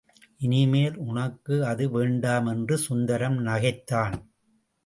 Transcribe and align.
இனிமேல் 0.37 0.97
உனக்கு 0.97 1.65
அது 1.65 1.89
வேண்டாம் 1.89 2.45
என்று 2.45 2.77
சுந்தரம் 2.77 3.37
நகைத்தான். 3.45 4.17